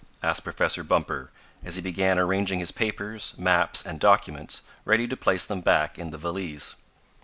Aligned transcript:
asked 0.23 0.43
Professor 0.43 0.83
Bumper, 0.83 1.29
as 1.63 1.75
he 1.75 1.81
began 1.83 2.17
arranging 2.17 2.57
his 2.57 2.71
papers, 2.71 3.35
maps 3.37 3.85
and 3.85 3.99
documents 3.99 4.63
ready 4.83 5.07
to 5.07 5.15
place 5.15 5.45
them 5.45 5.61
back 5.61 5.99
in 5.99 6.09
the 6.09 6.17
valise. 6.17 6.73